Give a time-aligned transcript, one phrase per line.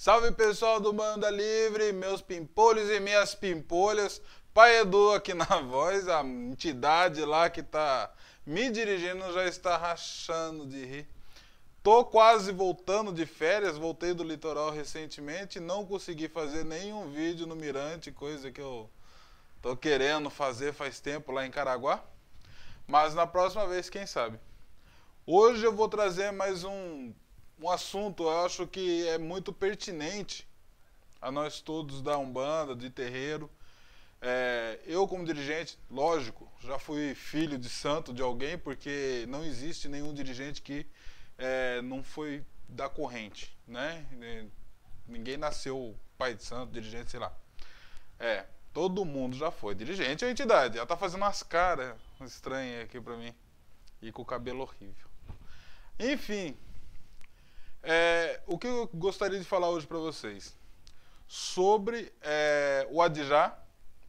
[0.00, 4.22] Salve pessoal do Banda Livre, meus pimpolhos e minhas pimpolhas.
[4.54, 8.08] Pai Edu aqui na voz, a entidade lá que tá
[8.46, 11.08] me dirigindo já está rachando de rir.
[11.82, 17.56] Tô quase voltando de férias, voltei do litoral recentemente, não consegui fazer nenhum vídeo no
[17.56, 18.88] Mirante, coisa que eu
[19.60, 22.04] tô querendo fazer faz tempo lá em Caraguá.
[22.86, 24.38] Mas na próxima vez, quem sabe.
[25.26, 27.12] Hoje eu vou trazer mais um,
[27.60, 30.46] um assunto, eu acho que é muito pertinente
[31.20, 33.50] a nós todos da Umbanda, de terreiro.
[34.20, 39.88] É, eu, como dirigente, lógico, já fui filho de santo de alguém, porque não existe
[39.88, 40.86] nenhum dirigente que
[41.36, 44.06] é, não foi da corrente, né?
[45.06, 47.32] Ninguém nasceu pai de santo, dirigente, sei lá.
[48.18, 49.74] É, todo mundo já foi.
[49.74, 50.76] Dirigente é entidade.
[50.76, 53.34] Ela tá fazendo umas caras estranhas aqui pra mim.
[54.02, 55.08] E com o cabelo horrível.
[55.98, 56.56] Enfim,
[57.90, 60.54] é, o que eu gostaria de falar hoje para vocês?
[61.26, 63.58] Sobre é, o Adjá,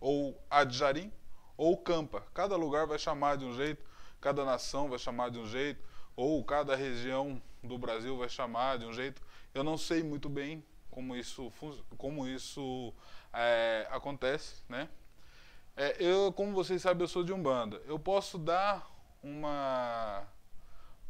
[0.02, 1.10] ou Adjarim,
[1.56, 2.22] ou Campa.
[2.34, 3.82] Cada lugar vai chamar de um jeito,
[4.20, 5.82] cada nação vai chamar de um jeito,
[6.14, 9.22] ou cada região do Brasil vai chamar de um jeito.
[9.54, 11.50] Eu não sei muito bem como isso,
[11.98, 12.94] como isso
[13.32, 14.90] é, acontece, né?
[15.78, 17.82] É, eu, como vocês sabem, eu sou de Umbanda.
[17.86, 18.86] Eu posso dar
[19.24, 20.28] uma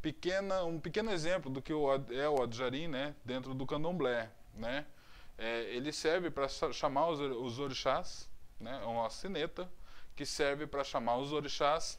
[0.01, 4.85] pequena, um pequeno exemplo do que é o Adjarim, né, dentro do candomblé, né?
[5.37, 9.71] É, ele serve para chamar os, os orixás, né, é uma sineta
[10.15, 11.97] que serve para chamar os orixás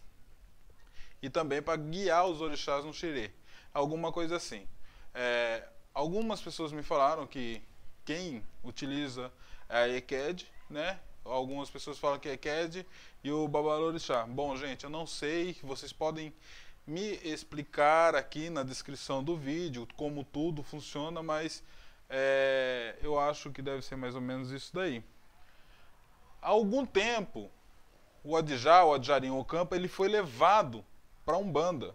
[1.23, 3.31] e também para guiar os orixás no xirê,
[3.73, 4.69] alguma coisa assim.
[5.15, 7.63] É, algumas pessoas me falaram que
[8.05, 9.33] quem utiliza
[9.69, 11.01] é a EKED, né?
[11.25, 12.87] Algumas pessoas falam que é EKED
[13.23, 14.27] e o Babalorixá.
[14.27, 16.35] Bom, gente, eu não sei, vocês podem
[16.87, 21.63] me explicar aqui na descrição do vídeo como tudo funciona, mas
[22.09, 25.03] é, eu acho que deve ser mais ou menos isso daí.
[26.43, 27.51] Há algum tempo,
[28.25, 30.85] o Adjá, o Adjarim Ocampa, ele foi levado
[31.25, 31.95] para Umbanda,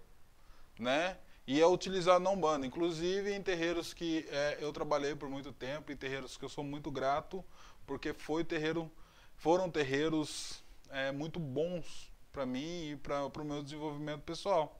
[0.80, 1.18] né?
[1.48, 5.92] E é utilizado na Umbanda, inclusive em terreiros que é, eu trabalhei por muito tempo,
[5.92, 7.44] em terreiros que eu sou muito grato,
[7.86, 8.90] porque foi terreiro,
[9.36, 14.80] foram terreiros é, muito bons para mim e para o meu desenvolvimento pessoal.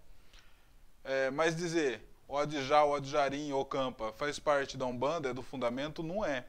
[1.06, 5.44] É, mas dizer o Adjá, o Adjarim ou Campa faz parte da Umbanda, é do
[5.44, 6.46] fundamento, não é.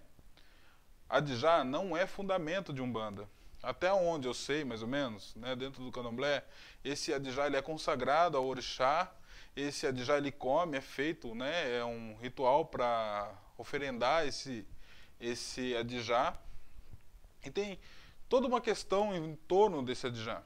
[1.09, 3.29] Adjá não é fundamento de Umbanda.
[3.63, 6.43] Até onde eu sei, mais ou menos, né, dentro do candomblé,
[6.83, 9.13] esse Adjá ele é consagrado ao orixá,
[9.55, 14.67] esse Adjá ele come, é feito, né, é um ritual para oferendar esse,
[15.21, 16.35] esse Adjá.
[17.45, 17.79] E tem
[18.27, 20.43] toda uma questão em torno desse Adjá.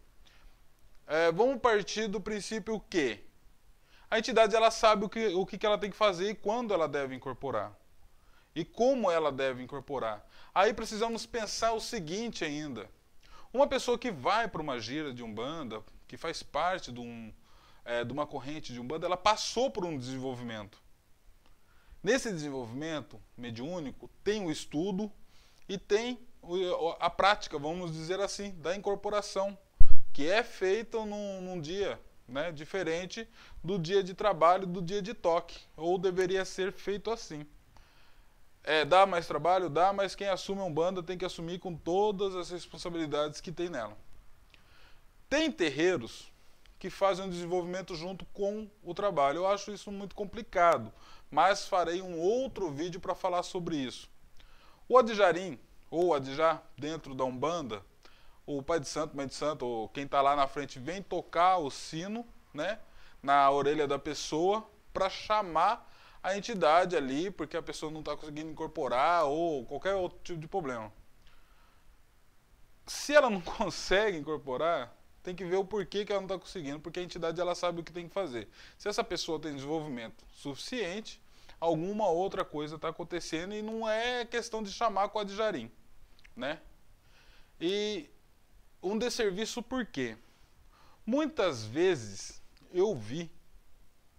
[1.06, 3.20] É, vamos partir do princípio que
[4.12, 6.88] a entidade ela sabe o que, o que ela tem que fazer e quando ela
[6.88, 7.78] deve incorporar.
[8.56, 10.28] E como ela deve incorporar.
[10.54, 12.90] Aí precisamos pensar o seguinte ainda.
[13.54, 17.32] Uma pessoa que vai para uma gira de Umbanda, que faz parte de, um,
[17.86, 20.82] é, de uma corrente de Umbanda, ela passou por um desenvolvimento.
[22.02, 25.12] Nesse desenvolvimento mediúnico, tem o estudo
[25.68, 26.20] e tem
[27.00, 29.56] a prática, vamos dizer assim, da incorporação,
[30.12, 33.28] que é feita num, num dia né, diferente
[33.64, 37.46] do dia de trabalho, do dia de toque, ou deveria ser feito assim.
[38.64, 39.70] É, dá mais trabalho?
[39.70, 43.70] Dá, mas quem assume um banda tem que assumir com todas as responsabilidades que tem
[43.70, 43.96] nela.
[45.30, 46.32] Tem terreiros
[46.80, 49.40] que fazem o desenvolvimento junto com o trabalho.
[49.40, 50.92] Eu acho isso muito complicado,
[51.30, 54.10] mas farei um outro vídeo para falar sobre isso.
[54.88, 55.60] O Adjarim,
[55.92, 57.84] ou Adjá, dentro da Umbanda,
[58.46, 61.58] o pai de santo, mãe de santo, ou quem está lá na frente, vem tocar
[61.58, 62.80] o sino, né,
[63.22, 65.88] na orelha da pessoa para chamar
[66.24, 70.48] a entidade ali, porque a pessoa não está conseguindo incorporar ou qualquer outro tipo de
[70.48, 70.92] problema.
[72.88, 74.92] Se ela não consegue incorporar,
[75.30, 77.82] tem que ver o porquê que ela não está conseguindo, porque a entidade ela sabe
[77.82, 78.50] o que tem que fazer.
[78.78, 81.22] Se essa pessoa tem desenvolvimento suficiente,
[81.60, 85.72] alguma outra coisa está acontecendo e não é questão de chamar com a de Jarim,
[86.36, 86.60] né?
[87.62, 88.10] E
[88.82, 90.18] um desserviço por quê?
[91.06, 92.42] Muitas vezes
[92.72, 93.32] eu vi,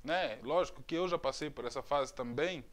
[0.05, 0.39] né?
[0.45, 2.65] Lógico que eu já passei por essa fase também,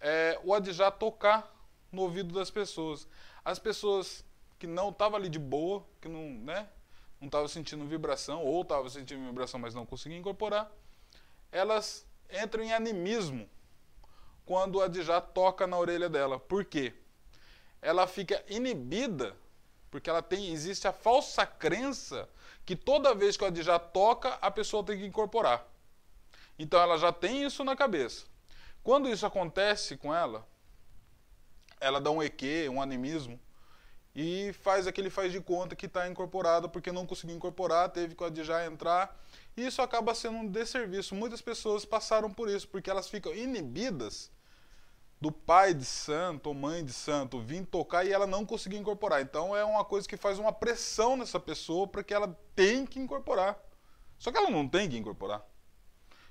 [0.00, 1.52] é, o Adjá tocar
[1.90, 3.08] no ouvido das pessoas.
[3.44, 4.24] As pessoas
[4.60, 6.68] que não estavam ali de boa, que não, né?
[7.20, 10.70] Não estava sentindo vibração, ou estava sentindo vibração, mas não conseguia incorporar,
[11.50, 13.48] elas entram em animismo
[14.44, 16.38] quando a Adjá toca na orelha dela.
[16.38, 16.94] Por quê?
[17.82, 19.36] Ela fica inibida,
[19.90, 22.28] porque ela tem, existe a falsa crença
[22.64, 25.66] que toda vez que a Adjá toca, a pessoa tem que incorporar.
[26.58, 28.26] Então ela já tem isso na cabeça.
[28.82, 30.46] Quando isso acontece com ela,
[31.80, 33.38] ela dá um eque, um animismo,
[34.20, 38.24] e faz aquele faz de conta que está incorporado porque não conseguiu incorporar, teve que
[38.24, 39.16] Adjá entrar.
[39.56, 41.14] E isso acaba sendo um desserviço.
[41.14, 44.28] Muitas pessoas passaram por isso, porque elas ficam inibidas
[45.20, 49.22] do pai de santo ou mãe de santo vir tocar e ela não conseguir incorporar.
[49.22, 52.98] Então é uma coisa que faz uma pressão nessa pessoa para que ela tem que
[52.98, 53.56] incorporar.
[54.18, 55.46] Só que ela não tem que incorporar.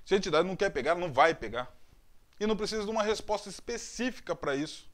[0.04, 1.74] Se a entidade não quer pegar, ela não vai pegar.
[2.38, 4.90] E não precisa de uma resposta específica para isso.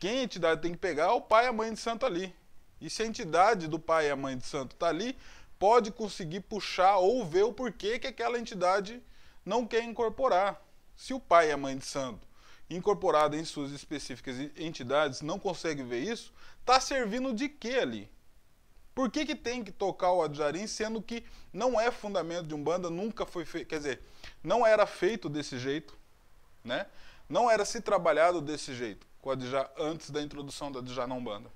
[0.00, 2.34] Quem a entidade tem que pegar é o pai e a mãe de santo ali.
[2.80, 5.14] E se a entidade do pai e a mãe de santo está ali,
[5.58, 9.02] pode conseguir puxar ou ver o porquê que aquela entidade
[9.44, 10.58] não quer incorporar.
[10.96, 12.26] Se o pai e a mãe de santo,
[12.70, 18.10] incorporado em suas específicas entidades, não consegue ver isso, está servindo de quê ali?
[18.94, 22.88] Por que, que tem que tocar o Adjarim, sendo que não é fundamento de Umbanda,
[22.88, 24.02] nunca foi feito, quer dizer,
[24.42, 25.94] não era feito desse jeito,
[26.64, 26.86] né?
[27.28, 31.14] Não era se trabalhado desse jeito com a Djá antes da introdução da Djá na
[31.14, 31.50] Umbanda.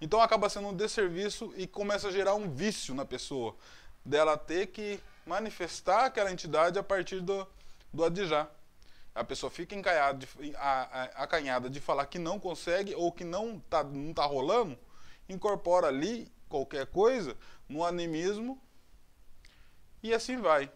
[0.00, 3.56] Então acaba sendo um desserviço e começa a gerar um vício na pessoa,
[4.04, 7.46] dela ter que manifestar aquela entidade a partir do,
[7.92, 8.48] do Adjá.
[9.14, 13.24] A pessoa fica encaiada de, a, a, acanhada de falar que não consegue ou que
[13.24, 14.78] não está não tá rolando,
[15.28, 17.34] incorpora ali qualquer coisa
[17.66, 18.60] no animismo
[20.02, 20.70] e assim vai.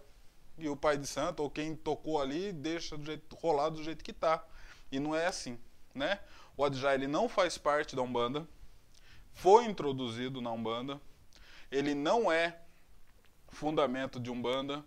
[0.56, 4.02] E o pai de santo ou quem tocou ali deixa do jeito, rolar do jeito
[4.02, 4.42] que está.
[4.90, 5.58] E não é assim
[5.94, 6.20] né?
[6.56, 8.46] O Adjá ele não faz parte da Umbanda,
[9.32, 11.00] foi introduzido na Umbanda,
[11.70, 12.58] ele não é
[13.48, 14.84] fundamento de Umbanda.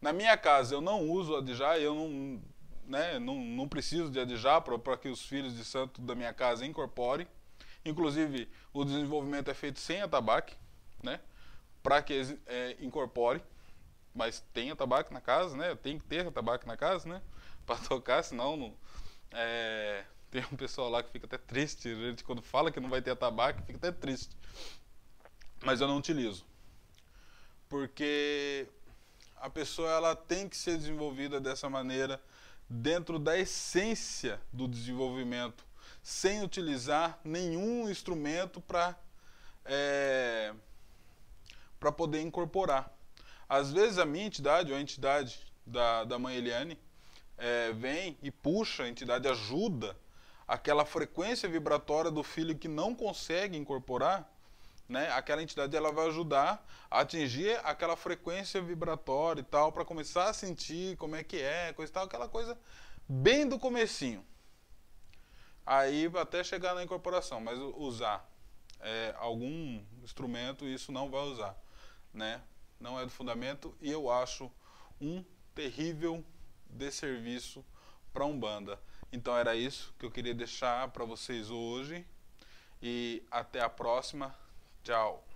[0.00, 2.42] Na minha casa eu não uso Adjá, eu não,
[2.86, 6.64] né, não, não preciso de Adjá para que os filhos de santo da minha casa
[6.64, 7.26] incorporem.
[7.84, 10.54] Inclusive, o desenvolvimento é feito sem atabaque,
[11.02, 11.20] né?
[11.82, 13.42] Para que eles é, incorporem.
[14.14, 15.74] Mas tem atabaque na casa, né?
[15.76, 17.22] Tem que ter atabaque na casa, né?
[17.64, 18.74] Para tocar, senão não,
[19.30, 21.94] é, tem um pessoal lá que fica até triste.
[21.94, 24.36] Gente, quando fala que não vai ter atabaque, fica até triste.
[25.62, 26.44] Mas eu não utilizo.
[27.68, 28.66] Porque
[29.36, 32.22] a pessoa ela tem que ser desenvolvida dessa maneira,
[32.68, 35.64] dentro da essência do desenvolvimento,
[36.02, 38.96] sem utilizar nenhum instrumento para
[39.64, 40.54] é,
[41.78, 42.92] para poder incorporar.
[43.48, 46.78] Às vezes a minha entidade, ou a entidade da, da mãe Eliane,
[47.36, 49.96] é, vem e puxa, a entidade ajuda
[50.50, 54.28] aquela frequência vibratória do filho que não consegue incorporar,
[54.88, 60.28] né, aquela entidade ela vai ajudar a atingir aquela frequência vibratória e tal, para começar
[60.28, 62.58] a sentir como é que é, coisa e tal, aquela coisa
[63.08, 64.26] bem do comecinho.
[65.64, 68.28] Aí até chegar na incorporação, mas usar
[68.80, 71.56] é, algum instrumento, isso não vai usar,
[72.12, 72.42] né?
[72.80, 74.50] Não é do fundamento e eu acho
[75.00, 76.24] um terrível
[76.68, 77.64] desserviço
[78.12, 78.80] para Umbanda.
[79.12, 82.06] Então era isso que eu queria deixar para vocês hoje
[82.82, 84.34] e até a próxima.
[84.82, 85.29] Tchau.